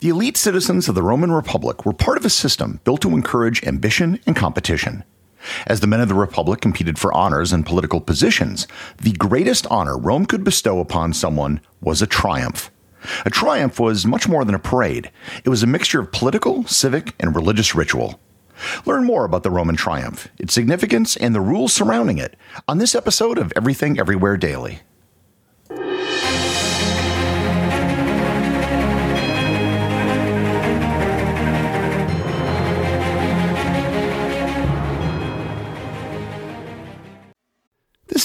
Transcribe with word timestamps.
The 0.00 0.08
elite 0.08 0.38
citizens 0.38 0.88
of 0.88 0.94
the 0.94 1.02
Roman 1.02 1.30
Republic 1.30 1.84
were 1.84 1.92
part 1.92 2.16
of 2.16 2.24
a 2.24 2.30
system 2.30 2.80
built 2.84 3.02
to 3.02 3.10
encourage 3.10 3.62
ambition 3.64 4.18
and 4.26 4.34
competition. 4.34 5.04
As 5.66 5.80
the 5.80 5.86
men 5.86 6.00
of 6.00 6.08
the 6.08 6.14
Republic 6.14 6.62
competed 6.62 6.98
for 6.98 7.12
honors 7.12 7.52
and 7.52 7.66
political 7.66 8.00
positions, 8.00 8.66
the 8.96 9.12
greatest 9.12 9.66
honor 9.66 9.98
Rome 9.98 10.24
could 10.24 10.42
bestow 10.42 10.80
upon 10.80 11.12
someone 11.12 11.60
was 11.82 12.00
a 12.00 12.06
triumph. 12.06 12.70
A 13.26 13.30
triumph 13.30 13.78
was 13.78 14.06
much 14.06 14.26
more 14.26 14.42
than 14.42 14.54
a 14.54 14.58
parade, 14.58 15.10
it 15.44 15.50
was 15.50 15.62
a 15.62 15.66
mixture 15.66 16.00
of 16.00 16.12
political, 16.12 16.64
civic, 16.64 17.14
and 17.20 17.36
religious 17.36 17.74
ritual. 17.74 18.18
Learn 18.86 19.04
more 19.04 19.26
about 19.26 19.42
the 19.42 19.50
Roman 19.50 19.76
triumph, 19.76 20.28
its 20.38 20.54
significance, 20.54 21.14
and 21.14 21.34
the 21.34 21.42
rules 21.42 21.74
surrounding 21.74 22.16
it 22.16 22.36
on 22.66 22.78
this 22.78 22.94
episode 22.94 23.36
of 23.36 23.52
Everything 23.54 24.00
Everywhere 24.00 24.38
Daily. 24.38 24.80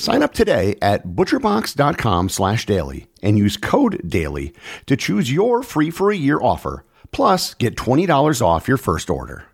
Sign 0.00 0.22
up 0.22 0.32
today 0.32 0.78
at 0.80 1.08
butcherbox.com 1.08 2.30
slash 2.30 2.64
daily 2.64 3.06
and 3.22 3.36
use 3.36 3.58
code 3.58 4.00
DAILY 4.08 4.54
to 4.86 4.96
choose 4.96 5.30
your 5.30 5.62
free 5.62 5.90
for 5.90 6.10
a 6.10 6.16
year 6.16 6.40
offer, 6.40 6.86
plus 7.12 7.52
get 7.52 7.76
$20 7.76 8.40
off 8.40 8.66
your 8.66 8.78
first 8.78 9.10
order. 9.10 9.44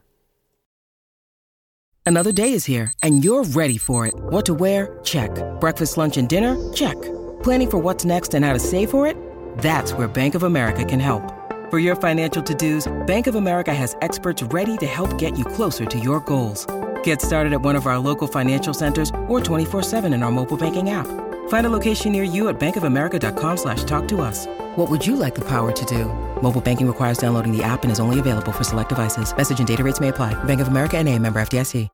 Another 2.06 2.30
day 2.30 2.53
is 2.53 2.64
here 2.64 2.92
and 3.03 3.25
you're 3.25 3.42
ready 3.42 3.77
for 3.77 4.06
it. 4.06 4.14
What 4.14 4.47
to 4.47 4.55
wear? 4.55 5.00
Check. 5.03 5.30
Breakfast, 5.58 5.97
lunch, 5.97 6.16
and 6.16 6.28
dinner? 6.28 6.56
Check. 6.72 6.94
Planning 7.42 7.70
for 7.70 7.78
what's 7.78 8.05
next 8.05 8.33
and 8.33 8.44
how 8.44 8.53
to 8.53 8.60
save 8.60 8.91
for 8.91 9.08
it? 9.08 9.16
That's 9.58 9.92
where 9.94 10.06
Bank 10.06 10.36
of 10.36 10.44
America 10.44 10.84
can 10.84 11.00
help. 11.00 11.25
For 11.70 11.81
your 11.81 11.97
financial 11.97 12.44
to-dos, 12.44 12.86
Bank 13.08 13.27
of 13.27 13.34
America 13.34 13.75
has 13.75 13.97
experts 14.00 14.44
ready 14.44 14.77
to 14.77 14.86
help 14.86 15.19
get 15.19 15.36
you 15.36 15.44
closer 15.44 15.84
to 15.86 15.98
your 15.98 16.20
goals. 16.20 16.64
Get 17.06 17.22
started 17.22 17.52
at 17.52 17.60
one 17.60 17.76
of 17.76 17.86
our 17.86 18.00
local 18.00 18.26
financial 18.26 18.74
centers 18.74 19.10
or 19.28 19.38
24-7 19.38 20.12
in 20.12 20.24
our 20.24 20.32
mobile 20.32 20.56
banking 20.56 20.90
app. 20.90 21.06
Find 21.48 21.64
a 21.64 21.70
location 21.70 22.10
near 22.10 22.24
you 22.24 22.48
at 22.48 22.58
bankofamerica.com 22.58 23.56
slash 23.58 23.84
talk 23.84 24.08
to 24.08 24.20
us. 24.22 24.48
What 24.74 24.90
would 24.90 25.06
you 25.06 25.14
like 25.14 25.36
the 25.36 25.44
power 25.44 25.70
to 25.70 25.84
do? 25.84 26.06
Mobile 26.42 26.60
banking 26.60 26.88
requires 26.88 27.19
downloading 27.19 27.56
the 27.56 27.62
app 27.62 27.84
and 27.84 27.92
is 27.92 28.00
only 28.00 28.19
available 28.19 28.50
for 28.50 28.64
select 28.64 28.88
devices. 28.88 29.36
Message 29.36 29.60
and 29.60 29.69
data 29.69 29.84
rates 29.84 30.00
may 30.00 30.08
apply. 30.08 30.34
Bank 30.44 30.60
of 30.60 30.66
America 30.66 30.98
and 30.98 31.08
a 31.08 31.16
member 31.16 31.38
FDIC. 31.41 31.88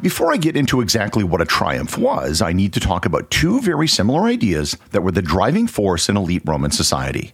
Before 0.00 0.32
I 0.32 0.36
get 0.36 0.56
into 0.56 0.80
exactly 0.80 1.24
what 1.24 1.40
a 1.40 1.44
triumph 1.44 1.98
was, 1.98 2.40
I 2.40 2.52
need 2.52 2.72
to 2.74 2.80
talk 2.80 3.06
about 3.06 3.28
two 3.32 3.60
very 3.60 3.88
similar 3.88 4.22
ideas 4.28 4.78
that 4.92 5.02
were 5.02 5.10
the 5.10 5.20
driving 5.20 5.66
force 5.66 6.08
in 6.08 6.16
elite 6.16 6.42
Roman 6.44 6.70
society. 6.70 7.32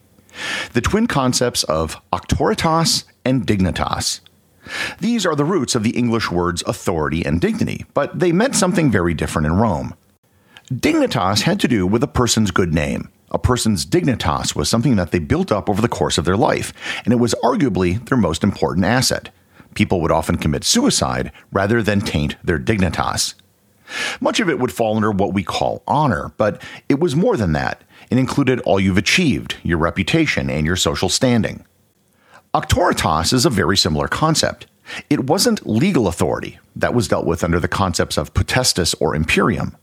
The 0.72 0.80
twin 0.80 1.06
concepts 1.06 1.64
of 1.64 2.00
auctoritas 2.10 3.04
and 3.26 3.46
dignitas. 3.46 4.20
These 5.00 5.26
are 5.26 5.34
the 5.36 5.44
roots 5.44 5.74
of 5.74 5.82
the 5.82 5.96
English 5.96 6.30
words 6.30 6.62
authority 6.66 7.24
and 7.24 7.40
dignity, 7.40 7.84
but 7.94 8.18
they 8.18 8.32
meant 8.32 8.56
something 8.56 8.90
very 8.90 9.14
different 9.14 9.46
in 9.46 9.56
Rome. 9.56 9.94
Dignitas 10.72 11.42
had 11.42 11.60
to 11.60 11.68
do 11.68 11.86
with 11.86 12.02
a 12.02 12.08
person's 12.08 12.50
good 12.50 12.72
name. 12.72 13.10
A 13.30 13.38
person's 13.38 13.84
dignitas 13.84 14.54
was 14.54 14.68
something 14.68 14.96
that 14.96 15.10
they 15.10 15.18
built 15.18 15.50
up 15.50 15.68
over 15.68 15.82
the 15.82 15.88
course 15.88 16.18
of 16.18 16.24
their 16.24 16.36
life, 16.36 16.72
and 17.04 17.12
it 17.12 17.18
was 17.18 17.34
arguably 17.42 18.02
their 18.08 18.16
most 18.16 18.42
important 18.42 18.86
asset. 18.86 19.30
People 19.74 20.00
would 20.00 20.12
often 20.12 20.36
commit 20.36 20.64
suicide 20.64 21.32
rather 21.52 21.82
than 21.82 22.00
taint 22.00 22.36
their 22.44 22.58
dignitas. 22.58 23.34
Much 24.20 24.40
of 24.40 24.48
it 24.48 24.58
would 24.58 24.72
fall 24.72 24.96
under 24.96 25.10
what 25.10 25.34
we 25.34 25.42
call 25.42 25.82
honor, 25.86 26.32
but 26.36 26.62
it 26.88 27.00
was 27.00 27.16
more 27.16 27.36
than 27.36 27.52
that. 27.52 27.82
It 28.10 28.18
included 28.18 28.60
all 28.60 28.80
you've 28.80 28.96
achieved, 28.96 29.56
your 29.62 29.78
reputation, 29.78 30.48
and 30.48 30.64
your 30.64 30.76
social 30.76 31.08
standing. 31.08 31.64
Auctoritas 32.54 33.32
is 33.32 33.44
a 33.44 33.50
very 33.50 33.76
similar 33.76 34.06
concept. 34.06 34.66
It 35.10 35.24
wasn't 35.24 35.66
legal 35.66 36.06
authority, 36.06 36.60
that 36.76 36.94
was 36.94 37.08
dealt 37.08 37.26
with 37.26 37.42
under 37.42 37.58
the 37.58 37.66
concepts 37.66 38.16
of 38.16 38.32
potestas 38.32 38.94
or 39.00 39.16
imperium. 39.16 39.76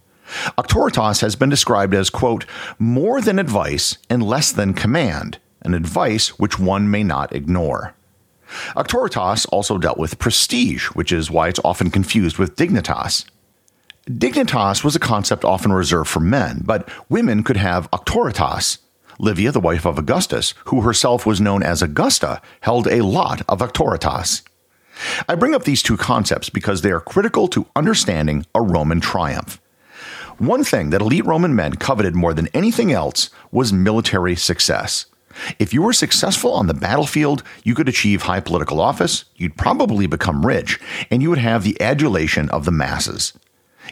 Auctoritas 0.58 1.20
has 1.20 1.36
been 1.36 1.50
described 1.50 1.94
as, 1.94 2.10
quote, 2.10 2.46
more 2.80 3.20
than 3.20 3.40
advice 3.40 3.98
and 4.10 4.24
less 4.24 4.54
than 4.54 4.74
command, 4.74 5.38
an 5.64 5.74
advice 5.74 6.40
which 6.40 6.60
one 6.60 6.90
may 6.90 7.04
not 7.04 7.36
ignore. 7.36 7.94
Auctoritas 8.78 9.46
also 9.52 9.78
dealt 9.78 9.98
with 9.98 10.18
prestige, 10.18 10.86
which 10.92 11.12
is 11.12 11.30
why 11.30 11.50
it's 11.50 11.60
often 11.66 11.92
confused 11.92 12.38
with 12.38 12.56
dignitas. 12.56 13.26
Dignitas 14.10 14.82
was 14.82 14.96
a 14.96 15.00
concept 15.00 15.44
often 15.44 15.74
reserved 15.74 16.10
for 16.10 16.22
men, 16.22 16.62
but 16.64 16.88
women 17.10 17.44
could 17.44 17.58
have 17.58 17.92
auctoritas, 17.92 18.78
Livia, 19.22 19.52
the 19.52 19.60
wife 19.60 19.86
of 19.86 20.00
Augustus, 20.00 20.56
who 20.66 20.82
herself 20.82 21.28
was 21.28 21.40
known 21.40 21.62
as 21.62 21.84
Augusta, 21.84 22.42
held 22.62 22.88
a 22.88 23.04
lot 23.04 23.44
of 23.48 23.60
auctoritas. 23.60 24.42
I 25.30 25.36
bring 25.36 25.54
up 25.54 25.64
these 25.64 25.84
two 25.84 25.96
concepts 25.96 26.50
because 26.50 26.82
they 26.82 26.90
are 26.90 27.00
critical 27.00 27.48
to 27.50 27.68
understanding 27.76 28.48
a 28.56 28.64
Roman 28.64 29.00
triumph. 29.00 29.62
One 30.40 30.64
thing 30.64 30.90
that 30.90 31.02
elite 31.02 31.24
Roman 31.24 31.56
men 31.56 31.76
coveted 31.76 32.16
more 32.16 32.34
than 32.34 32.48
anything 32.48 32.92
else 32.92 33.30
was 33.52 33.72
military 33.72 34.36
success. 34.36 35.06
If 35.60 35.72
you 35.72 35.84
were 35.84 35.94
successful 35.94 36.54
on 36.54 36.66
the 36.66 36.74
battlefield, 36.74 37.44
you 37.64 37.76
could 37.76 37.88
achieve 37.88 38.24
high 38.24 38.40
political 38.40 38.82
office, 38.82 39.26
you'd 39.36 39.56
probably 39.56 40.08
become 40.08 40.48
rich, 40.48 40.80
and 41.12 41.22
you 41.22 41.30
would 41.30 41.38
have 41.38 41.64
the 41.64 41.80
adulation 41.80 42.50
of 42.50 42.66
the 42.66 42.72
masses. 42.72 43.34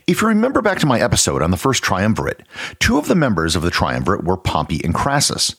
If 0.09 0.23
you 0.23 0.27
remember 0.27 0.63
back 0.63 0.79
to 0.79 0.87
my 0.87 0.99
episode 0.99 1.43
on 1.43 1.51
the 1.51 1.55
first 1.55 1.83
triumvirate, 1.83 2.41
two 2.79 2.97
of 2.97 3.07
the 3.07 3.13
members 3.13 3.55
of 3.55 3.61
the 3.61 3.69
triumvirate 3.69 4.23
were 4.23 4.37
Pompey 4.37 4.81
and 4.83 4.91
Crassus. 4.91 5.55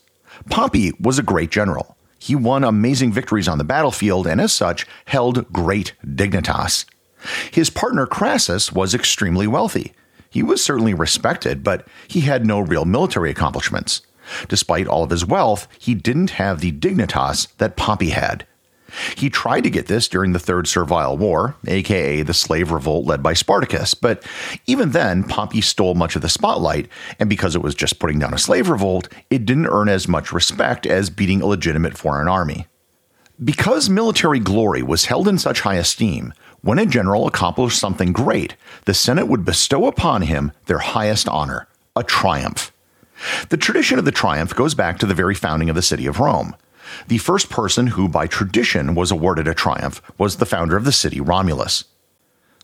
Pompey 0.50 0.91
was 0.99 1.21
a 1.21 1.22
great 1.22 1.53
general. 1.53 1.97
He 2.19 2.34
won 2.34 2.65
amazing 2.65 3.12
victories 3.12 3.47
on 3.47 3.59
the 3.59 3.65
battlefield 3.65 4.27
and, 4.27 4.41
as 4.41 4.53
such, 4.53 4.88
held 5.05 5.53
great 5.53 5.93
dignitas. 6.05 6.84
His 7.53 7.71
partner 7.71 8.09
Crassus 8.09 8.72
was 8.72 8.93
extremely 8.93 9.47
wealthy. 9.47 9.93
He 10.31 10.43
was 10.43 10.65
certainly 10.65 10.94
respected, 10.94 11.62
but 11.62 11.87
he 12.09 12.22
had 12.22 12.44
no 12.44 12.59
real 12.59 12.84
military 12.84 13.31
accomplishments. 13.31 14.03
Despite 14.49 14.88
all 14.88 15.05
of 15.05 15.11
his 15.11 15.25
wealth, 15.25 15.69
he 15.78 15.94
didn't 15.94 16.31
have 16.31 16.61
the 16.61 16.72
dignitas 16.72 17.47
that 17.59 17.77
Pompey 17.77 18.11
had. 18.11 18.49
He 19.17 19.31
tried 19.31 19.62
to 19.62 19.71
get 19.71 19.87
this 19.87 20.09
during 20.09 20.33
the 20.33 20.39
Third 20.39 20.67
Servile 20.67 21.17
War, 21.17 21.56
aka 21.67 22.23
the 22.23 22.34
slave 22.34 22.70
revolt 22.70 23.06
led 23.06 23.23
by 23.23 23.35
Spartacus, 23.35 23.94
but 23.94 24.25
even 24.67 24.91
then, 24.91 25.25
Pompey 25.25 25.61
stole 25.61 25.94
much 25.94 26.17
of 26.17 26.23
the 26.23 26.29
spotlight, 26.29 26.88
and 27.19 27.29
because 27.29 27.55
it 27.55 27.62
was 27.62 27.75
just 27.75 27.99
putting 27.99 28.19
down 28.19 28.35
a 28.35 28.38
slave 28.38 28.69
revolt, 28.69 29.09
it 29.31 29.44
didn't 29.44 29.69
earn 29.69 29.88
as 29.88 30.09
much 30.09 30.32
respect 30.32 30.87
as 30.87 31.11
beating 31.11 31.43
a 31.43 31.47
legitimate 31.47 31.97
foreign 31.97 32.29
army. 32.29 32.67
Because 33.43 33.88
military 33.88 34.38
glory 34.38 34.82
was 34.82 35.06
held 35.06 35.26
in 35.26 35.38
such 35.38 35.61
high 35.61 35.76
esteem, 35.76 36.35
when 36.62 36.79
a 36.79 36.85
general 36.85 37.26
accomplished 37.26 37.79
something 37.79 38.12
great, 38.12 38.55
the 38.85 38.93
Senate 38.93 39.29
would 39.29 39.47
bestow 39.47 39.87
upon 39.87 40.23
him 40.23 40.53
their 40.67 40.79
highest 40.79 41.26
honor, 41.26 41.67
a 41.97 42.05
triumph. 42.05 42.70
The 43.49 43.56
tradition 43.56 43.99
of 43.99 44.05
the 44.05 44.12
triumph 44.12 44.55
goes 44.55 44.75
back 44.75 44.99
to 44.99 45.06
the 45.06 45.14
very 45.14 45.35
founding 45.35 45.70
of 45.70 45.76
the 45.76 45.82
city 45.82 46.06
of 46.06 46.20
Rome. 46.20 46.55
The 47.08 47.19
first 47.19 47.50
person 47.50 47.88
who, 47.88 48.08
by 48.08 48.26
tradition, 48.26 48.94
was 48.94 49.10
awarded 49.10 49.48
a 49.48 49.54
triumph 49.54 50.02
was 50.19 50.37
the 50.37 50.46
founder 50.46 50.76
of 50.76 50.84
the 50.84 50.92
city, 50.92 51.20
Romulus. 51.20 51.84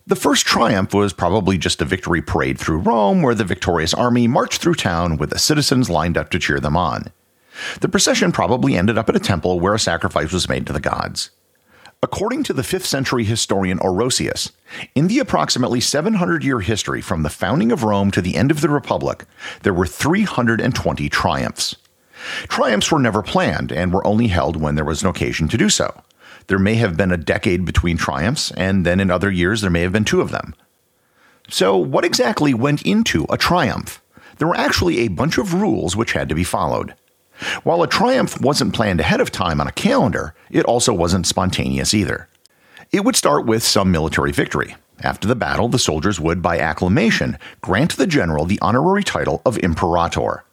The 0.06 0.16
first 0.16 0.46
triumph 0.46 0.94
was 0.94 1.12
probably 1.12 1.58
just 1.58 1.82
a 1.82 1.84
victory 1.84 2.22
parade 2.22 2.58
through 2.58 2.78
Rome 2.78 3.22
where 3.22 3.34
the 3.34 3.44
victorious 3.44 3.92
army 3.92 4.28
marched 4.28 4.62
through 4.62 4.74
town 4.74 5.16
with 5.16 5.30
the 5.30 5.38
citizens 5.38 5.90
lined 5.90 6.16
up 6.16 6.30
to 6.30 6.38
cheer 6.38 6.60
them 6.60 6.76
on. 6.76 7.10
The 7.80 7.88
procession 7.88 8.30
probably 8.32 8.76
ended 8.76 8.98
up 8.98 9.08
at 9.08 9.16
a 9.16 9.20
temple 9.20 9.58
where 9.58 9.74
a 9.74 9.80
sacrifice 9.80 10.32
was 10.32 10.48
made 10.48 10.66
to 10.66 10.72
the 10.72 10.80
gods. 10.80 11.30
According 12.02 12.44
to 12.44 12.52
the 12.52 12.62
5th 12.62 12.84
century 12.84 13.24
historian 13.24 13.78
Orosius, 13.78 14.52
in 14.94 15.08
the 15.08 15.18
approximately 15.18 15.80
700 15.80 16.44
year 16.44 16.60
history 16.60 17.00
from 17.00 17.22
the 17.22 17.30
founding 17.30 17.72
of 17.72 17.82
Rome 17.82 18.10
to 18.12 18.20
the 18.20 18.36
end 18.36 18.50
of 18.50 18.60
the 18.60 18.68
Republic, 18.68 19.24
there 19.62 19.74
were 19.74 19.86
320 19.86 21.08
triumphs. 21.08 21.74
Triumphs 22.48 22.90
were 22.90 22.98
never 22.98 23.22
planned 23.22 23.72
and 23.72 23.92
were 23.92 24.06
only 24.06 24.28
held 24.28 24.56
when 24.56 24.74
there 24.74 24.84
was 24.84 25.02
an 25.02 25.08
occasion 25.08 25.48
to 25.48 25.56
do 25.56 25.68
so. 25.68 26.02
There 26.48 26.58
may 26.58 26.74
have 26.74 26.96
been 26.96 27.12
a 27.12 27.16
decade 27.16 27.64
between 27.64 27.96
triumphs, 27.96 28.52
and 28.52 28.86
then 28.86 29.00
in 29.00 29.10
other 29.10 29.30
years 29.30 29.60
there 29.60 29.70
may 29.70 29.82
have 29.82 29.92
been 29.92 30.04
two 30.04 30.20
of 30.20 30.30
them. 30.30 30.54
So, 31.48 31.76
what 31.76 32.04
exactly 32.04 32.54
went 32.54 32.82
into 32.82 33.26
a 33.30 33.36
triumph? 33.36 34.02
There 34.38 34.48
were 34.48 34.56
actually 34.56 34.98
a 34.98 35.08
bunch 35.08 35.38
of 35.38 35.54
rules 35.54 35.96
which 35.96 36.12
had 36.12 36.28
to 36.28 36.34
be 36.34 36.44
followed. 36.44 36.94
While 37.62 37.82
a 37.82 37.88
triumph 37.88 38.40
wasn't 38.40 38.74
planned 38.74 39.00
ahead 39.00 39.20
of 39.20 39.30
time 39.30 39.60
on 39.60 39.68
a 39.68 39.72
calendar, 39.72 40.34
it 40.50 40.64
also 40.64 40.92
wasn't 40.92 41.26
spontaneous 41.26 41.94
either. 41.94 42.28
It 42.92 43.04
would 43.04 43.16
start 43.16 43.46
with 43.46 43.62
some 43.62 43.90
military 43.90 44.32
victory. 44.32 44.76
After 45.02 45.28
the 45.28 45.36
battle, 45.36 45.68
the 45.68 45.78
soldiers 45.78 46.18
would, 46.18 46.40
by 46.40 46.58
acclamation, 46.58 47.38
grant 47.60 47.96
the 47.96 48.06
general 48.06 48.46
the 48.46 48.58
honorary 48.62 49.04
title 49.04 49.42
of 49.44 49.58
Imperator. 49.58 50.44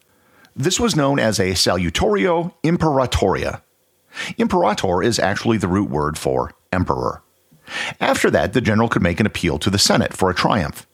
This 0.55 0.79
was 0.79 0.95
known 0.95 1.19
as 1.19 1.39
a 1.39 1.51
Salutatio 1.53 2.53
Imperatoria. 2.63 3.61
Imperator 4.37 5.01
is 5.01 5.17
actually 5.17 5.57
the 5.57 5.67
root 5.67 5.89
word 5.89 6.17
for 6.17 6.51
emperor. 6.71 7.23
After 7.99 8.29
that, 8.29 8.53
the 8.53 8.61
general 8.61 8.87
could 8.87 9.01
make 9.01 9.19
an 9.19 9.25
appeal 9.25 9.57
to 9.59 9.71
the 9.71 9.79
Senate 9.79 10.13
for 10.13 10.29
a 10.29 10.35
triumph. 10.35 10.85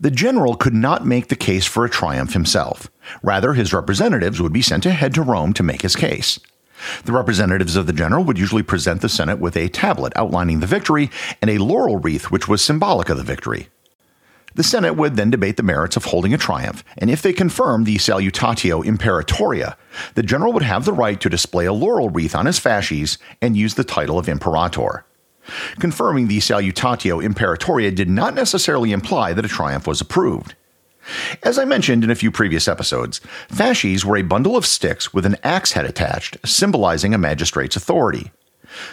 The 0.00 0.10
general 0.10 0.56
could 0.56 0.74
not 0.74 1.06
make 1.06 1.28
the 1.28 1.36
case 1.36 1.66
for 1.66 1.84
a 1.84 1.90
triumph 1.90 2.32
himself. 2.32 2.90
Rather, 3.22 3.52
his 3.52 3.72
representatives 3.72 4.40
would 4.40 4.52
be 4.52 4.62
sent 4.62 4.86
ahead 4.86 5.14
to 5.14 5.22
Rome 5.22 5.52
to 5.52 5.62
make 5.62 5.82
his 5.82 5.94
case. 5.94 6.40
The 7.04 7.12
representatives 7.12 7.76
of 7.76 7.86
the 7.86 7.92
general 7.92 8.24
would 8.24 8.38
usually 8.38 8.62
present 8.62 9.02
the 9.02 9.08
Senate 9.08 9.38
with 9.38 9.56
a 9.56 9.68
tablet 9.68 10.14
outlining 10.16 10.60
the 10.60 10.66
victory 10.66 11.10
and 11.42 11.50
a 11.50 11.58
laurel 11.58 11.98
wreath 11.98 12.30
which 12.30 12.48
was 12.48 12.62
symbolic 12.62 13.10
of 13.10 13.18
the 13.18 13.22
victory. 13.22 13.68
The 14.54 14.62
Senate 14.64 14.96
would 14.96 15.16
then 15.16 15.30
debate 15.30 15.56
the 15.56 15.62
merits 15.62 15.96
of 15.96 16.06
holding 16.06 16.34
a 16.34 16.38
triumph, 16.38 16.82
and 16.98 17.08
if 17.08 17.22
they 17.22 17.32
confirmed 17.32 17.86
the 17.86 17.96
Salutatio 17.96 18.84
Imperatoria, 18.84 19.76
the 20.14 20.22
general 20.22 20.52
would 20.52 20.62
have 20.62 20.84
the 20.84 20.92
right 20.92 21.20
to 21.20 21.28
display 21.28 21.66
a 21.66 21.72
laurel 21.72 22.10
wreath 22.10 22.34
on 22.34 22.46
his 22.46 22.58
fasces 22.58 23.18
and 23.40 23.56
use 23.56 23.74
the 23.74 23.84
title 23.84 24.18
of 24.18 24.28
Imperator. 24.28 25.04
Confirming 25.78 26.28
the 26.28 26.38
Salutatio 26.38 27.24
Imperatoria 27.24 27.94
did 27.94 28.08
not 28.08 28.34
necessarily 28.34 28.92
imply 28.92 29.32
that 29.32 29.44
a 29.44 29.48
triumph 29.48 29.86
was 29.86 30.00
approved. 30.00 30.54
As 31.42 31.58
I 31.58 31.64
mentioned 31.64 32.04
in 32.04 32.10
a 32.10 32.14
few 32.14 32.30
previous 32.30 32.68
episodes, 32.68 33.20
fasces 33.48 34.04
were 34.04 34.16
a 34.16 34.22
bundle 34.22 34.56
of 34.56 34.66
sticks 34.66 35.14
with 35.14 35.24
an 35.26 35.36
axe 35.42 35.72
head 35.72 35.86
attached, 35.86 36.36
symbolizing 36.44 37.14
a 37.14 37.18
magistrate's 37.18 37.76
authority. 37.76 38.30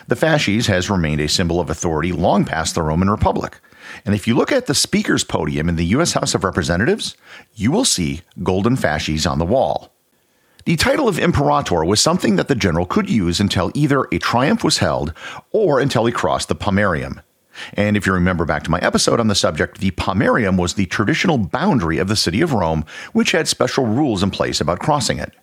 The 0.08 0.16
fasces 0.16 0.68
has 0.68 0.90
remained 0.90 1.22
a 1.22 1.28
symbol 1.28 1.60
of 1.60 1.70
authority 1.70 2.12
long 2.12 2.46
past 2.46 2.76
the 2.76 2.82
Roman 2.82 3.10
Republic. 3.10 3.60
And 4.06 4.16
if 4.16 4.28
you 4.28 4.36
look 4.36 4.52
at 4.52 4.66
the 4.66 4.76
speaker's 4.76 5.24
podium 5.24 5.70
in 5.70 5.76
the 5.76 5.86
U.S. 5.88 6.14
House 6.14 6.36
of 6.36 6.44
Representatives, 6.44 7.16
you 7.54 7.72
will 7.72 7.86
see 7.86 8.22
golden 8.44 8.76
fasces 8.76 9.26
on 9.26 9.40
the 9.40 9.46
wall. 9.46 9.94
The 10.66 10.76
title 10.76 11.08
of 11.08 11.18
imperator 11.18 11.86
was 11.86 12.02
something 12.02 12.36
that 12.36 12.50
the 12.50 12.56
general 12.56 12.86
could 12.86 13.10
use 13.10 13.40
until 13.40 13.72
either 13.74 14.06
a 14.12 14.20
triumph 14.20 14.64
was 14.64 14.80
held 14.80 15.14
or 15.52 15.80
until 15.80 16.06
he 16.06 16.12
crossed 16.12 16.50
the 16.50 16.56
Pomerium. 16.56 17.22
And 17.74 17.96
if 17.96 18.06
you 18.06 18.14
remember 18.14 18.46
back 18.46 18.64
to 18.64 18.72
my 18.72 18.80
episode 18.80 19.20
on 19.20 19.28
the 19.28 19.36
subject, 19.36 19.80
the 19.80 19.92
Pomerium 19.92 20.60
was 20.60 20.74
the 20.74 20.86
traditional 20.86 21.38
boundary 21.38 21.98
of 21.98 22.08
the 22.08 22.16
city 22.16 22.42
of 22.42 22.54
Rome, 22.54 22.86
which 23.14 23.32
had 23.32 23.48
special 23.48 23.86
rules 23.86 24.22
in 24.22 24.30
place 24.30 24.60
about 24.60 24.80
crossing 24.80 25.20
it. 25.20 25.34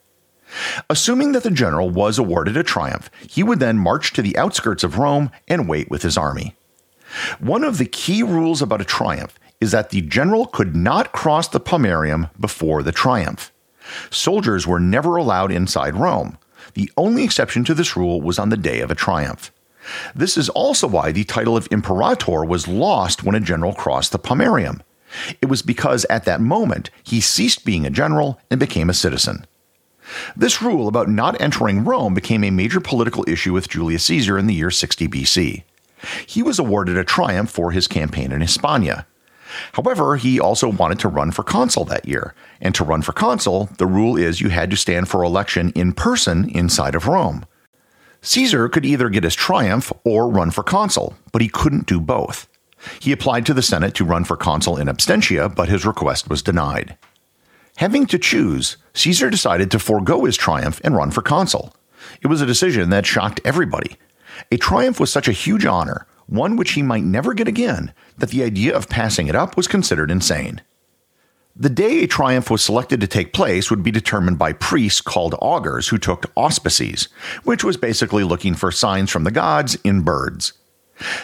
Assuming 0.89 1.33
that 1.33 1.43
the 1.43 1.51
general 1.51 1.91
was 1.91 2.19
awarded 2.19 2.57
a 2.57 2.63
triumph, 2.63 3.11
he 3.27 3.43
would 3.43 3.61
then 3.61 3.79
march 3.79 4.13
to 4.13 4.23
the 4.23 4.37
outskirts 4.37 4.85
of 4.85 4.99
Rome 4.99 5.31
and 5.49 5.69
wait 5.69 5.91
with 5.91 6.03
his 6.03 6.17
army. 6.17 6.55
One 7.39 7.65
of 7.65 7.79
the 7.79 7.87
key 7.87 8.23
rules 8.23 8.63
about 8.63 8.81
a 8.81 8.85
triumph 8.85 9.39
is 9.61 9.71
that 9.71 9.91
the 9.91 10.03
general 10.03 10.47
could 10.47 10.75
not 10.75 11.13
cross 11.13 11.49
the 11.49 11.61
Pomerium 11.61 12.31
before 12.39 12.83
the 12.83 12.93
triumph. 12.93 13.53
Soldiers 14.11 14.67
were 14.67 14.81
never 14.81 15.17
allowed 15.17 15.53
inside 15.53 15.95
Rome. 15.95 16.39
The 16.75 16.91
only 16.97 17.25
exception 17.25 17.65
to 17.65 17.75
this 17.75 17.97
rule 17.97 18.21
was 18.21 18.39
on 18.39 18.49
the 18.49 18.57
day 18.57 18.81
of 18.81 18.91
a 18.91 18.95
triumph. 18.95 19.53
This 20.15 20.37
is 20.37 20.49
also 20.51 20.89
why 20.89 21.13
the 21.13 21.25
title 21.25 21.57
of 21.57 21.69
imperator 21.71 22.45
was 22.45 22.67
lost 22.69 23.23
when 23.23 23.35
a 23.35 23.41
general 23.41 23.75
crossed 23.75 24.13
the 24.13 24.19
Pomerium. 24.19 24.81
It 25.41 25.47
was 25.47 25.63
because 25.63 26.05
at 26.11 26.25
that 26.25 26.41
moment 26.41 26.91
he 27.03 27.21
ceased 27.21 27.65
being 27.65 27.87
a 27.87 27.91
general 27.91 28.41
and 28.51 28.59
became 28.59 28.91
a 28.91 28.95
citizen. 28.95 29.47
This 30.37 30.61
rule 30.61 30.89
about 30.89 31.09
not 31.09 31.41
entering 31.41 31.85
Rome 31.85 32.15
became 32.15 32.45
a 32.45 32.51
major 32.51 32.81
political 32.81 33.25
issue 33.27 33.53
with 33.53 33.69
Julius 33.69 34.05
Caesar 34.05 34.39
in 34.39 34.47
the 34.47 34.55
year 34.55 34.71
60 34.71 35.09
BC. 35.09 35.65
He 36.27 36.43
was 36.43 36.59
awarded 36.59 36.97
a 36.97 37.05
triumph 37.05 37.51
for 37.51 37.71
his 37.71 37.89
campaign 37.89 38.33
in 38.33 38.41
Hispania. 38.41 39.07
However, 39.73 40.17
he 40.17 40.41
also 40.41 40.69
wanted 40.69 40.99
to 41.01 41.09
run 41.09 41.31
for 41.31 41.43
consul 41.43 41.85
that 41.85 42.09
year, 42.09 42.35
and 42.61 42.75
to 42.75 42.85
run 42.85 43.03
for 43.03 43.13
consul, 43.13 43.69
the 43.79 43.87
rule 43.87 44.17
is 44.17 44.41
you 44.41 44.49
had 44.49 44.71
to 44.71 44.77
stand 44.77 45.09
for 45.09 45.23
election 45.23 45.71
in 45.75 45.93
person 45.93 46.49
inside 46.51 46.95
of 46.95 47.07
Rome. 47.07 47.47
Caesar 48.23 48.69
could 48.69 48.87
either 48.87 49.11
get 49.11 49.25
his 49.25 49.35
triumph 49.35 49.93
or 50.03 50.29
run 50.29 50.51
for 50.51 50.63
consul, 50.63 51.15
but 51.31 51.43
he 51.43 51.49
couldn't 51.49 51.87
do 51.87 52.01
both. 52.01 52.49
He 53.01 53.13
applied 53.13 53.47
to 53.47 53.55
the 53.55 53.63
Senate 53.63 53.95
to 53.95 54.05
run 54.05 54.25
for 54.25 54.37
consul 54.37 54.77
in 54.77 54.89
absentia, 54.89 55.55
but 55.55 55.69
his 55.69 55.87
request 55.87 56.29
was 56.29 56.43
denied. 56.43 56.97
Having 57.77 58.07
to 58.07 58.19
choose, 58.19 58.77
Caesar 58.95 59.31
decided 59.31 59.71
to 59.71 59.79
forego 59.79 60.25
his 60.25 60.37
triumph 60.37 60.81
and 60.85 60.95
run 60.95 61.11
for 61.11 61.23
consul. 61.23 61.75
It 62.23 62.29
was 62.29 62.41
a 62.41 62.47
decision 62.47 62.91
that 62.91 63.07
shocked 63.07 63.41
everybody. 63.45 63.97
A 64.51 64.57
triumph 64.57 65.01
was 65.01 65.11
such 65.11 65.29
a 65.29 65.33
huge 65.33 65.65
honor, 65.65 66.07
one 66.27 66.57
which 66.57 66.73
he 66.73 66.83
might 66.83 67.05
never 67.05 67.35
get 67.35 67.49
again, 67.49 67.93
that 68.19 68.31
the 68.31 68.43
idea 68.43 68.77
of 68.77 68.89
passing 68.89 69.27
it 69.27 69.35
up 69.35 69.57
was 69.57 69.69
considered 69.69 70.11
insane. 70.11 70.61
The 71.57 71.71
day 71.71 72.03
a 72.03 72.09
triumph 72.09 72.51
was 72.51 72.63
selected 72.63 73.01
to 73.01 73.07
take 73.07 73.33
place 73.33 73.71
would 73.71 73.85
be 73.85 73.93
determined 73.93 74.39
by 74.39 74.55
priests 74.55 75.01
called 75.01 75.37
augurs 75.41 75.89
who 75.89 75.99
took 75.99 76.33
auspices, 76.37 77.09
which 77.45 77.63
was 77.63 77.77
basically 77.77 78.25
looking 78.25 78.55
for 78.55 78.73
signs 78.73 79.11
from 79.11 79.23
the 79.23 79.31
gods 79.31 79.77
in 79.85 80.01
birds. 80.01 80.55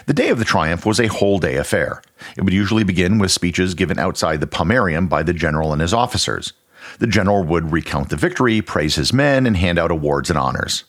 The 0.07 0.15
day 0.15 0.29
of 0.29 0.39
the 0.39 0.45
triumph 0.45 0.87
was 0.87 1.01
a 1.01 1.09
whole 1.09 1.39
day 1.39 1.57
affair. 1.57 2.03
It 2.37 2.43
would 2.43 2.53
usually 2.53 2.85
begin 2.85 3.19
with 3.19 3.33
speeches 3.33 3.75
given 3.75 3.99
outside 3.99 4.41
the 4.41 4.47
pomerium 4.47 5.09
by 5.09 5.25
the 5.25 5.33
general 5.33 5.73
and 5.73 5.83
his 5.83 5.95
officers. 5.95 6.53
The 6.99 7.07
general 7.07 7.43
would 7.45 7.73
recount 7.73 8.09
the 8.09 8.17
victory, 8.17 8.63
praise 8.63 8.95
his 8.95 9.13
men, 9.13 9.47
and 9.47 9.57
hand 9.57 9.79
out 9.79 9.91
awards 9.91 10.31
and 10.31 10.39
honors. 10.39 10.85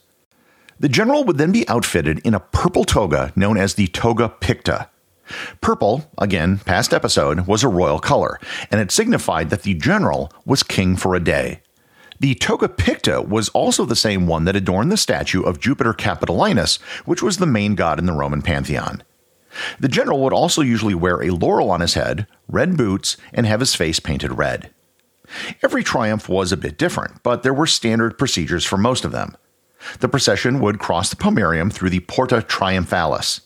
The 0.82 0.90
general 0.90 1.24
would 1.26 1.38
then 1.38 1.52
be 1.52 1.68
outfitted 1.70 2.26
in 2.26 2.34
a 2.34 2.40
purple 2.40 2.86
toga 2.86 3.32
known 3.36 3.56
as 3.56 3.76
the 3.76 3.86
toga 3.86 4.28
picta. 4.28 4.90
Purple, 5.62 6.10
again, 6.18 6.58
past 6.58 6.92
episode, 6.92 7.46
was 7.46 7.64
a 7.64 7.68
royal 7.68 8.00
color, 8.00 8.40
and 8.72 8.82
it 8.82 8.90
signified 8.90 9.52
that 9.52 9.62
the 9.62 9.76
general 9.76 10.34
was 10.44 10.64
king 10.64 10.96
for 10.96 11.14
a 11.14 11.24
day. 11.24 11.62
The 12.20 12.34
toga 12.34 12.68
picta 12.68 13.22
was 13.22 13.50
also 13.50 13.86
the 13.86 13.96
same 13.96 14.26
one 14.26 14.46
that 14.46 14.56
adorned 14.56 14.92
the 14.92 14.98
statue 14.98 15.44
of 15.44 15.60
Jupiter 15.60 15.94
Capitolinus, 15.94 16.82
which 17.06 17.22
was 17.22 17.38
the 17.38 17.46
main 17.46 17.76
god 17.76 18.00
in 18.00 18.08
the 18.08 18.14
Roman 18.14 18.42
pantheon. 18.42 19.04
The 19.80 19.88
general 19.88 20.24
would 20.24 20.34
also 20.34 20.64
usually 20.64 20.96
wear 20.96 21.22
a 21.22 21.30
laurel 21.30 21.70
on 21.70 21.82
his 21.82 21.94
head, 21.94 22.26
red 22.48 22.76
boots, 22.76 23.18
and 23.36 23.46
have 23.46 23.60
his 23.60 23.76
face 23.76 24.00
painted 24.00 24.40
red. 24.40 24.72
Every 25.62 25.84
triumph 25.84 26.28
was 26.28 26.52
a 26.52 26.58
bit 26.58 26.80
different, 26.80 27.22
but 27.22 27.44
there 27.44 27.54
were 27.54 27.68
standard 27.68 28.18
procedures 28.18 28.66
for 28.66 28.78
most 28.78 29.06
of 29.06 29.12
them. 29.12 29.38
The 30.00 30.10
procession 30.10 30.60
would 30.60 30.80
cross 30.80 31.10
the 31.10 31.16
Pomerium 31.16 31.72
through 31.72 31.90
the 31.90 32.02
Porta 32.02 32.38
Triumphalis. 32.42 33.42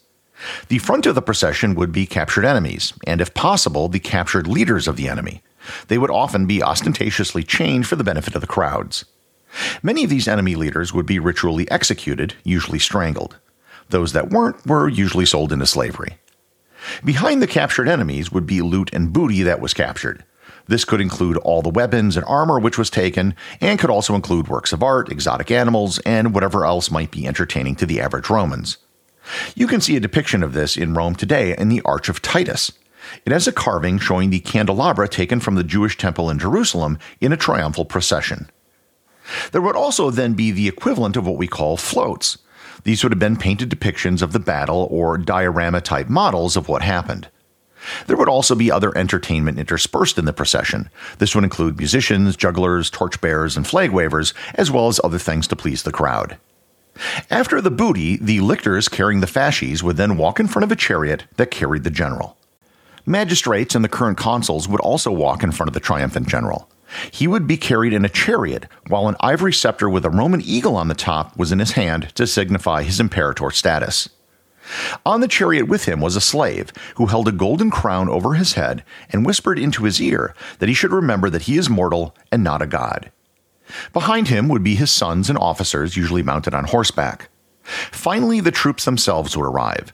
The 0.68 0.80
front 0.80 1.06
of 1.06 1.16
the 1.16 1.22
procession 1.22 1.76
would 1.76 1.92
be 1.92 2.06
captured 2.06 2.46
enemies, 2.46 2.94
and 3.08 3.22
if 3.22 3.34
possible, 3.34 3.88
the 3.88 4.00
captured 4.00 4.48
leaders 4.48 4.88
of 4.88 4.98
the 4.98 5.08
enemy. 5.08 5.42
They 5.88 5.98
would 5.98 6.12
often 6.12 6.46
be 6.46 6.62
ostentatiously 6.62 7.44
chained 7.44 7.88
for 7.88 7.96
the 7.96 8.04
benefit 8.04 8.36
of 8.36 8.42
the 8.42 8.48
crowds. 8.48 9.06
Many 9.82 10.04
of 10.04 10.10
these 10.10 10.28
enemy 10.28 10.56
leaders 10.56 10.94
would 10.94 11.06
be 11.06 11.20
ritually 11.20 11.70
executed, 11.72 12.36
usually 12.44 12.80
strangled. 12.80 13.38
Those 13.90 14.14
that 14.14 14.30
weren't 14.30 14.66
were 14.66 14.90
usually 14.90 15.26
sold 15.26 15.54
into 15.54 15.66
slavery. 15.66 16.18
Behind 17.04 17.42
the 17.42 17.48
captured 17.48 17.88
enemies 17.88 18.32
would 18.32 18.46
be 18.46 18.62
loot 18.62 18.90
and 18.94 19.14
booty 19.14 19.42
that 19.44 19.62
was 19.62 19.74
captured. 19.74 20.24
This 20.68 20.86
could 20.86 21.02
include 21.02 21.38
all 21.38 21.62
the 21.62 21.70
weapons 21.70 22.18
and 22.18 22.26
armor 22.26 22.60
which 22.60 22.78
was 22.78 22.90
taken, 22.90 23.36
and 23.62 23.80
could 23.80 23.90
also 23.90 24.16
include 24.16 24.48
works 24.48 24.74
of 24.74 24.82
art, 24.82 25.12
exotic 25.12 25.52
animals, 25.52 26.00
and 26.00 26.34
whatever 26.34 26.66
else 26.66 26.90
might 26.90 27.12
be 27.12 27.28
entertaining 27.28 27.76
to 27.76 27.86
the 27.86 28.02
average 28.02 28.30
Romans. 28.30 28.78
You 29.56 29.68
can 29.68 29.82
see 29.82 29.96
a 29.96 30.00
depiction 30.00 30.44
of 30.44 30.54
this 30.54 30.78
in 30.78 30.94
Rome 30.94 31.16
today 31.16 31.56
in 31.58 31.70
the 31.70 31.82
Arch 31.86 32.10
of 32.10 32.22
Titus. 32.22 32.72
It 33.26 33.32
has 33.32 33.48
a 33.48 33.52
carving 33.52 34.00
showing 34.00 34.30
the 34.30 34.40
candelabra 34.40 35.08
taken 35.08 35.40
from 35.40 35.56
the 35.56 35.64
Jewish 35.64 35.98
temple 35.98 36.30
in 36.30 36.40
Jerusalem 36.40 36.98
in 37.22 37.32
a 37.32 37.38
triumphal 37.38 37.86
procession. 37.86 38.50
There 39.52 39.62
would 39.62 39.76
also 39.76 40.10
then 40.10 40.34
be 40.34 40.52
the 40.52 40.68
equivalent 40.68 41.16
of 41.16 41.28
what 41.28 41.38
we 41.38 41.48
call 41.48 41.78
floats. 41.78 42.38
These 42.84 43.04
would 43.04 43.12
have 43.12 43.20
been 43.20 43.38
painted 43.38 43.70
depictions 43.70 44.22
of 44.22 44.32
the 44.32 44.40
battle 44.40 44.88
or 44.92 45.18
diorama 45.18 45.82
type 45.82 46.10
models 46.10 46.56
of 46.56 46.68
what 46.68 46.82
happened. 46.82 47.30
There 48.08 48.18
would 48.18 48.30
also 48.30 48.56
be 48.56 48.72
other 48.72 48.96
entertainment 48.98 49.60
interspersed 49.60 50.18
in 50.18 50.26
the 50.26 50.34
procession. 50.34 50.90
This 51.18 51.36
would 51.36 51.44
include 51.44 51.78
musicians, 51.78 52.36
jugglers, 52.36 52.90
torchbearers, 52.90 53.58
and 53.58 53.68
flag 53.68 53.92
wavers, 53.92 54.34
as 54.56 54.72
well 54.72 54.88
as 54.88 55.00
other 55.04 55.20
things 55.20 55.48
to 55.48 55.56
please 55.56 55.84
the 55.84 55.92
crowd. 55.92 56.38
After 57.30 57.62
the 57.62 57.72
booty, 57.72 58.18
the 58.18 58.40
lictors 58.40 58.88
carrying 58.88 59.20
the 59.20 59.28
fasces 59.28 59.84
would 59.84 59.98
then 59.98 60.18
walk 60.18 60.40
in 60.40 60.48
front 60.48 60.64
of 60.64 60.72
a 60.72 60.76
chariot 60.76 61.26
that 61.36 61.52
carried 61.52 61.84
the 61.84 61.90
general. 61.90 62.38
Magistrates 63.06 63.76
and 63.76 63.84
the 63.84 63.90
current 63.90 64.18
consuls 64.18 64.68
would 64.68 64.82
also 64.82 65.12
walk 65.12 65.44
in 65.44 65.52
front 65.52 65.68
of 65.68 65.74
the 65.74 65.80
triumphant 65.80 66.28
general. 66.28 66.70
He 67.12 67.28
would 67.28 67.48
be 67.48 67.58
carried 67.58 67.94
in 67.94 68.06
a 68.06 68.10
chariot, 68.10 68.68
while 68.88 69.08
an 69.08 69.16
ivory 69.20 69.54
scepter 69.54 69.90
with 69.90 70.06
a 70.06 70.10
Roman 70.10 70.42
eagle 70.42 70.76
on 70.76 70.88
the 70.88 70.96
top 70.96 71.36
was 71.38 71.52
in 71.52 71.60
his 71.60 71.72
hand 71.72 72.16
to 72.16 72.26
signify 72.26 72.84
his 72.84 73.00
imperator 73.00 73.52
status. 73.52 74.10
On 75.06 75.22
the 75.22 75.28
chariot 75.28 75.68
with 75.68 75.86
him 75.86 76.02
was 76.02 76.16
a 76.16 76.22
slave 76.22 76.72
who 76.96 77.08
held 77.08 77.28
a 77.28 77.32
golden 77.32 77.70
crown 77.70 78.10
over 78.10 78.34
his 78.34 78.54
head 78.54 78.84
and 79.10 79.26
whispered 79.26 79.60
into 79.60 79.84
his 79.84 80.02
ear 80.02 80.34
that 80.60 80.70
he 80.70 80.76
should 80.76 80.92
remember 80.92 81.30
that 81.30 81.44
he 81.44 81.58
is 81.58 81.70
mortal 81.70 82.16
and 82.32 82.44
not 82.44 82.62
a 82.62 82.68
god. 82.68 83.12
Behind 83.94 84.28
him 84.28 84.48
would 84.48 84.64
be 84.64 84.76
his 84.76 84.92
sons 84.92 85.30
and 85.30 85.38
officers, 85.38 85.98
usually 85.98 86.24
mounted 86.24 86.54
on 86.54 86.66
horseback. 86.66 87.30
Finally, 87.64 88.40
the 88.40 88.52
troops 88.52 88.86
themselves 88.86 89.36
would 89.36 89.46
arrive. 89.46 89.92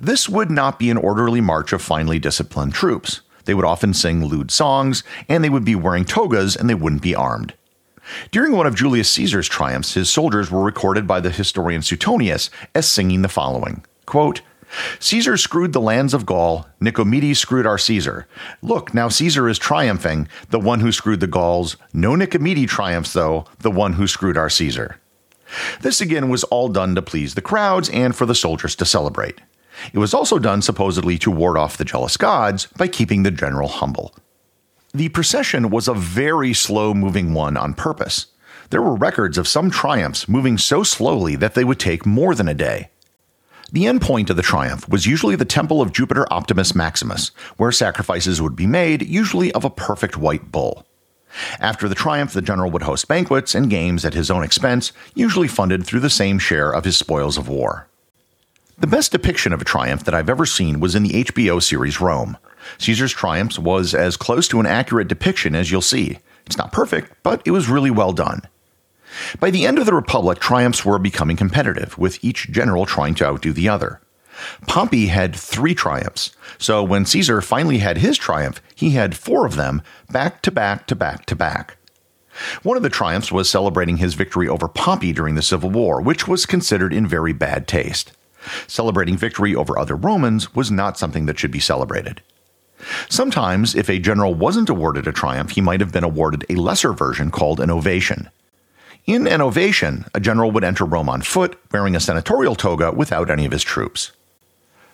This 0.00 0.28
would 0.28 0.50
not 0.50 0.78
be 0.78 0.90
an 0.90 0.96
orderly 0.96 1.40
march 1.40 1.72
of 1.72 1.82
finely 1.82 2.18
disciplined 2.18 2.74
troops. 2.74 3.20
They 3.44 3.54
would 3.54 3.64
often 3.64 3.94
sing 3.94 4.24
lewd 4.24 4.50
songs, 4.50 5.02
and 5.28 5.42
they 5.42 5.50
would 5.50 5.64
be 5.64 5.74
wearing 5.74 6.04
togas 6.04 6.56
and 6.56 6.68
they 6.68 6.74
wouldn't 6.74 7.02
be 7.02 7.14
armed. 7.14 7.54
During 8.30 8.52
one 8.52 8.66
of 8.66 8.74
Julius 8.74 9.10
Caesar's 9.10 9.48
triumphs, 9.48 9.94
his 9.94 10.10
soldiers 10.10 10.50
were 10.50 10.62
recorded 10.62 11.06
by 11.06 11.20
the 11.20 11.30
historian 11.30 11.82
Suetonius 11.82 12.50
as 12.74 12.88
singing 12.88 13.22
the 13.22 13.28
following 13.28 13.84
quote, 14.12 14.42
Caesar 14.98 15.38
screwed 15.38 15.72
the 15.72 15.80
lands 15.80 16.12
of 16.12 16.26
Gaul, 16.26 16.66
Nicomedes 16.82 17.38
screwed 17.38 17.66
our 17.66 17.78
Caesar. 17.78 18.26
Look, 18.60 18.92
now 18.92 19.08
Caesar 19.08 19.48
is 19.48 19.58
triumphing, 19.58 20.28
the 20.50 20.60
one 20.60 20.80
who 20.80 20.92
screwed 20.92 21.20
the 21.20 21.26
Gauls. 21.26 21.78
No 21.94 22.10
Nicomedes 22.10 22.68
triumphs, 22.68 23.14
though, 23.14 23.46
the 23.60 23.70
one 23.70 23.94
who 23.94 24.06
screwed 24.06 24.36
our 24.36 24.50
Caesar. 24.50 25.00
This 25.80 26.02
again 26.02 26.28
was 26.28 26.44
all 26.44 26.68
done 26.68 26.94
to 26.94 27.00
please 27.00 27.32
the 27.34 27.40
crowds 27.40 27.88
and 27.88 28.14
for 28.14 28.26
the 28.26 28.34
soldiers 28.34 28.76
to 28.76 28.84
celebrate. 28.84 29.40
It 29.94 29.98
was 29.98 30.12
also 30.12 30.38
done 30.38 30.60
supposedly 30.60 31.16
to 31.16 31.30
ward 31.30 31.56
off 31.56 31.78
the 31.78 31.84
jealous 31.86 32.18
gods 32.18 32.66
by 32.76 32.88
keeping 32.88 33.22
the 33.22 33.30
general 33.30 33.68
humble. 33.68 34.14
The 34.92 35.08
procession 35.08 35.70
was 35.70 35.88
a 35.88 35.94
very 35.94 36.52
slow 36.52 36.92
moving 36.92 37.32
one 37.32 37.56
on 37.56 37.72
purpose. 37.72 38.26
There 38.68 38.82
were 38.82 38.94
records 38.94 39.38
of 39.38 39.48
some 39.48 39.70
triumphs 39.70 40.28
moving 40.28 40.58
so 40.58 40.82
slowly 40.82 41.34
that 41.36 41.54
they 41.54 41.64
would 41.64 41.80
take 41.80 42.04
more 42.04 42.34
than 42.34 42.48
a 42.48 42.52
day. 42.52 42.90
The 43.72 43.86
end 43.86 44.02
point 44.02 44.28
of 44.28 44.36
the 44.36 44.42
triumph 44.42 44.86
was 44.86 45.06
usually 45.06 45.34
the 45.34 45.46
temple 45.46 45.80
of 45.80 45.94
Jupiter 45.94 46.30
Optimus 46.30 46.74
Maximus, 46.74 47.30
where 47.56 47.72
sacrifices 47.72 48.42
would 48.42 48.54
be 48.54 48.66
made, 48.66 49.00
usually 49.08 49.50
of 49.52 49.64
a 49.64 49.70
perfect 49.70 50.18
white 50.18 50.52
bull. 50.52 50.86
After 51.58 51.88
the 51.88 51.94
triumph, 51.94 52.34
the 52.34 52.42
general 52.42 52.70
would 52.70 52.82
host 52.82 53.08
banquets 53.08 53.54
and 53.54 53.70
games 53.70 54.04
at 54.04 54.12
his 54.12 54.30
own 54.30 54.42
expense, 54.42 54.92
usually 55.14 55.48
funded 55.48 55.86
through 55.86 56.00
the 56.00 56.10
same 56.10 56.38
share 56.38 56.70
of 56.70 56.84
his 56.84 56.98
spoils 56.98 57.38
of 57.38 57.48
war. 57.48 57.88
The 58.76 58.86
best 58.86 59.10
depiction 59.10 59.54
of 59.54 59.62
a 59.62 59.64
triumph 59.64 60.04
that 60.04 60.14
I've 60.14 60.28
ever 60.28 60.44
seen 60.44 60.78
was 60.78 60.94
in 60.94 61.04
the 61.04 61.24
HBO 61.24 61.62
series 61.62 61.98
Rome. 61.98 62.36
Caesar's 62.76 63.12
triumphs 63.12 63.58
was 63.58 63.94
as 63.94 64.18
close 64.18 64.48
to 64.48 64.60
an 64.60 64.66
accurate 64.66 65.08
depiction 65.08 65.54
as 65.54 65.70
you'll 65.70 65.80
see. 65.80 66.18
It's 66.44 66.58
not 66.58 66.72
perfect, 66.72 67.10
but 67.22 67.40
it 67.46 67.52
was 67.52 67.70
really 67.70 67.90
well 67.90 68.12
done. 68.12 68.42
By 69.40 69.50
the 69.50 69.66
end 69.66 69.78
of 69.78 69.86
the 69.86 69.94
Republic, 69.94 70.38
triumphs 70.38 70.84
were 70.84 70.98
becoming 70.98 71.36
competitive, 71.36 71.98
with 71.98 72.22
each 72.22 72.50
general 72.50 72.86
trying 72.86 73.14
to 73.16 73.26
outdo 73.26 73.52
the 73.52 73.68
other. 73.68 74.00
Pompey 74.66 75.06
had 75.06 75.36
three 75.36 75.74
triumphs, 75.74 76.30
so 76.58 76.82
when 76.82 77.04
Caesar 77.04 77.40
finally 77.40 77.78
had 77.78 77.98
his 77.98 78.16
triumph, 78.16 78.62
he 78.74 78.90
had 78.90 79.16
four 79.16 79.46
of 79.46 79.56
them 79.56 79.82
back 80.10 80.42
to 80.42 80.50
back 80.50 80.86
to 80.86 80.96
back 80.96 81.26
to 81.26 81.36
back. 81.36 81.76
One 82.62 82.76
of 82.76 82.82
the 82.82 82.88
triumphs 82.88 83.30
was 83.30 83.50
celebrating 83.50 83.98
his 83.98 84.14
victory 84.14 84.48
over 84.48 84.66
Pompey 84.66 85.12
during 85.12 85.34
the 85.34 85.42
Civil 85.42 85.70
War, 85.70 86.00
which 86.00 86.26
was 86.26 86.46
considered 86.46 86.92
in 86.92 87.06
very 87.06 87.32
bad 87.32 87.68
taste. 87.68 88.12
Celebrating 88.66 89.16
victory 89.16 89.54
over 89.54 89.78
other 89.78 89.94
Romans 89.94 90.54
was 90.54 90.70
not 90.70 90.98
something 90.98 91.26
that 91.26 91.38
should 91.38 91.50
be 91.50 91.60
celebrated. 91.60 92.22
Sometimes, 93.08 93.74
if 93.74 93.88
a 93.88 93.98
general 93.98 94.34
wasn't 94.34 94.68
awarded 94.68 95.06
a 95.06 95.12
triumph, 95.12 95.50
he 95.50 95.60
might 95.60 95.80
have 95.80 95.92
been 95.92 96.02
awarded 96.02 96.44
a 96.48 96.56
lesser 96.56 96.92
version 96.92 97.30
called 97.30 97.60
an 97.60 97.70
ovation. 97.70 98.28
In 99.04 99.26
an 99.26 99.40
ovation, 99.40 100.04
a 100.14 100.20
general 100.20 100.52
would 100.52 100.62
enter 100.62 100.84
Rome 100.84 101.08
on 101.08 101.22
foot, 101.22 101.58
wearing 101.72 101.96
a 101.96 102.00
senatorial 102.00 102.54
toga 102.54 102.92
without 102.92 103.30
any 103.30 103.44
of 103.44 103.50
his 103.50 103.64
troops. 103.64 104.12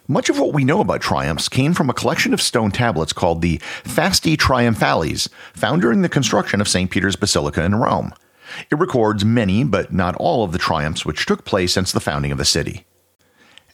Much 0.06 0.30
of 0.30 0.38
what 0.38 0.54
we 0.54 0.64
know 0.64 0.80
about 0.80 1.02
triumphs 1.02 1.46
came 1.46 1.74
from 1.74 1.90
a 1.90 1.94
collection 1.94 2.32
of 2.32 2.40
stone 2.40 2.70
tablets 2.70 3.12
called 3.12 3.42
the 3.42 3.58
Fasti 3.84 4.34
Triumphales, 4.34 5.28
found 5.52 5.82
during 5.82 6.00
the 6.00 6.08
construction 6.08 6.62
of 6.62 6.68
St. 6.68 6.90
Peter's 6.90 7.16
Basilica 7.16 7.62
in 7.62 7.74
Rome. 7.74 8.14
It 8.70 8.78
records 8.78 9.26
many, 9.26 9.62
but 9.62 9.92
not 9.92 10.16
all, 10.16 10.42
of 10.42 10.52
the 10.52 10.58
triumphs 10.58 11.04
which 11.04 11.26
took 11.26 11.44
place 11.44 11.74
since 11.74 11.92
the 11.92 12.00
founding 12.00 12.32
of 12.32 12.38
the 12.38 12.46
city. 12.46 12.86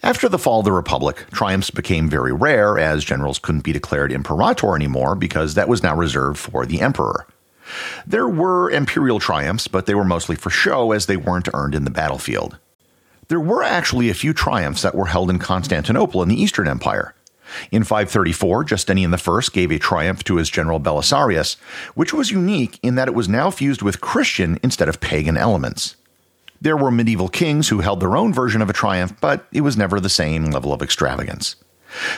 After 0.02 0.28
the 0.28 0.38
fall 0.38 0.58
of 0.58 0.64
the 0.64 0.72
Republic, 0.72 1.26
triumphs 1.32 1.70
became 1.70 2.10
very 2.10 2.32
rare 2.32 2.76
as 2.76 3.04
generals 3.04 3.38
couldn't 3.38 3.62
be 3.62 3.72
declared 3.72 4.10
imperator 4.10 4.74
anymore 4.74 5.14
because 5.14 5.54
that 5.54 5.68
was 5.68 5.84
now 5.84 5.94
reserved 5.94 6.38
for 6.38 6.66
the 6.66 6.80
emperor. 6.80 7.28
There 8.06 8.28
were 8.28 8.70
imperial 8.70 9.20
triumphs, 9.20 9.68
but 9.68 9.86
they 9.86 9.94
were 9.94 10.04
mostly 10.04 10.36
for 10.36 10.50
show 10.50 10.92
as 10.92 11.06
they 11.06 11.16
weren't 11.16 11.48
earned 11.54 11.74
in 11.74 11.84
the 11.84 11.90
battlefield. 11.90 12.58
There 13.28 13.40
were 13.40 13.62
actually 13.62 14.10
a 14.10 14.14
few 14.14 14.34
triumphs 14.34 14.82
that 14.82 14.94
were 14.94 15.06
held 15.06 15.30
in 15.30 15.38
Constantinople 15.38 16.22
in 16.22 16.28
the 16.28 16.40
Eastern 16.40 16.68
Empire. 16.68 17.14
In 17.70 17.84
534, 17.84 18.64
Justinian 18.64 19.14
I 19.14 19.40
gave 19.52 19.70
a 19.70 19.78
triumph 19.78 20.24
to 20.24 20.36
his 20.36 20.50
general 20.50 20.80
Belisarius, 20.80 21.56
which 21.94 22.12
was 22.12 22.30
unique 22.30 22.78
in 22.82 22.94
that 22.96 23.08
it 23.08 23.14
was 23.14 23.28
now 23.28 23.50
fused 23.50 23.82
with 23.82 24.00
Christian 24.00 24.58
instead 24.62 24.88
of 24.88 25.00
pagan 25.00 25.36
elements. 25.36 25.96
There 26.60 26.76
were 26.76 26.90
medieval 26.90 27.28
kings 27.28 27.68
who 27.68 27.80
held 27.80 28.00
their 28.00 28.16
own 28.16 28.32
version 28.32 28.62
of 28.62 28.70
a 28.70 28.74
triumph, 28.74 29.14
but 29.20 29.46
it 29.52 29.60
was 29.60 29.76
never 29.76 30.00
the 30.00 30.08
same 30.08 30.46
level 30.46 30.72
of 30.72 30.82
extravagance. 30.82 31.56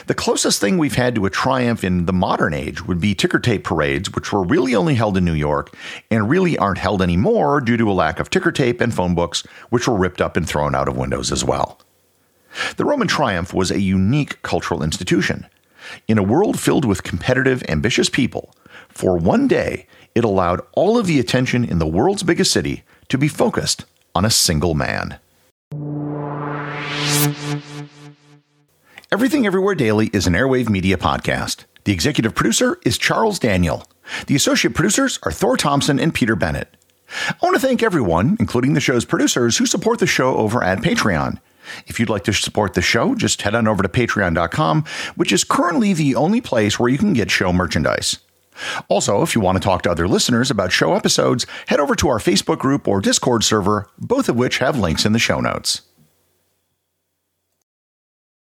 The 0.07 0.15
closest 0.15 0.59
thing 0.59 0.77
we've 0.77 0.95
had 0.95 1.15
to 1.15 1.25
a 1.25 1.29
triumph 1.29 1.83
in 1.83 2.05
the 2.05 2.13
modern 2.13 2.53
age 2.53 2.85
would 2.85 2.99
be 2.99 3.13
ticker 3.13 3.39
tape 3.39 3.63
parades, 3.63 4.13
which 4.13 4.31
were 4.31 4.43
really 4.43 4.75
only 4.75 4.95
held 4.95 5.17
in 5.17 5.25
New 5.25 5.33
York 5.33 5.75
and 6.09 6.29
really 6.29 6.57
aren't 6.57 6.79
held 6.79 7.01
anymore 7.01 7.61
due 7.61 7.77
to 7.77 7.91
a 7.91 7.93
lack 7.93 8.19
of 8.19 8.29
ticker 8.29 8.51
tape 8.51 8.81
and 8.81 8.93
phone 8.93 9.15
books, 9.15 9.43
which 9.69 9.87
were 9.87 9.97
ripped 9.97 10.21
up 10.21 10.37
and 10.37 10.47
thrown 10.47 10.75
out 10.75 10.87
of 10.87 10.97
windows 10.97 11.31
as 11.31 11.43
well. 11.43 11.79
The 12.77 12.85
Roman 12.85 13.07
triumph 13.07 13.53
was 13.53 13.71
a 13.71 13.79
unique 13.79 14.41
cultural 14.41 14.81
institution. 14.81 15.45
In 16.07 16.17
a 16.17 16.23
world 16.23 16.59
filled 16.59 16.85
with 16.85 17.03
competitive, 17.03 17.63
ambitious 17.69 18.09
people, 18.09 18.53
for 18.89 19.17
one 19.17 19.47
day, 19.47 19.87
it 20.15 20.23
allowed 20.23 20.61
all 20.73 20.97
of 20.97 21.05
the 21.05 21.19
attention 21.19 21.63
in 21.63 21.79
the 21.79 21.87
world's 21.87 22.23
biggest 22.23 22.51
city 22.51 22.83
to 23.09 23.17
be 23.17 23.27
focused 23.27 23.85
on 24.15 24.25
a 24.25 24.31
single 24.31 24.73
man. 24.73 25.19
Everything 29.09 29.45
Everywhere 29.47 29.73
Daily 29.73 30.07
is 30.07 30.27
an 30.27 30.33
Airwave 30.33 30.67
Media 30.67 30.97
podcast. 30.97 31.63
The 31.85 31.93
executive 31.93 32.35
producer 32.35 32.77
is 32.83 32.97
Charles 32.97 33.39
Daniel. 33.39 33.87
The 34.27 34.35
associate 34.35 34.75
producers 34.75 35.17
are 35.23 35.31
Thor 35.31 35.55
Thompson 35.55 35.97
and 35.97 36.13
Peter 36.13 36.35
Bennett. 36.35 36.75
I 37.29 37.35
want 37.41 37.55
to 37.55 37.65
thank 37.65 37.81
everyone, 37.81 38.35
including 38.37 38.73
the 38.73 38.81
show's 38.81 39.05
producers, 39.05 39.57
who 39.57 39.65
support 39.65 39.99
the 39.99 40.07
show 40.07 40.35
over 40.35 40.61
at 40.61 40.79
Patreon. 40.79 41.39
If 41.85 42.01
you'd 42.01 42.09
like 42.09 42.25
to 42.25 42.33
support 42.33 42.73
the 42.73 42.81
show, 42.81 43.15
just 43.15 43.43
head 43.43 43.55
on 43.55 43.65
over 43.65 43.81
to 43.81 43.87
patreon.com, 43.87 44.83
which 45.15 45.31
is 45.31 45.45
currently 45.45 45.93
the 45.93 46.15
only 46.15 46.41
place 46.41 46.77
where 46.77 46.89
you 46.89 46.97
can 46.97 47.13
get 47.13 47.31
show 47.31 47.53
merchandise. 47.53 48.17
Also, 48.89 49.21
if 49.21 49.35
you 49.35 49.39
want 49.39 49.55
to 49.55 49.63
talk 49.63 49.83
to 49.83 49.91
other 49.91 50.09
listeners 50.09 50.51
about 50.51 50.73
show 50.73 50.95
episodes, 50.95 51.45
head 51.67 51.79
over 51.79 51.95
to 51.95 52.09
our 52.09 52.19
Facebook 52.19 52.59
group 52.59 52.89
or 52.89 52.99
Discord 52.99 53.45
server, 53.45 53.87
both 53.97 54.27
of 54.27 54.35
which 54.35 54.57
have 54.57 54.77
links 54.77 55.05
in 55.05 55.13
the 55.13 55.19
show 55.19 55.39
notes. 55.39 55.83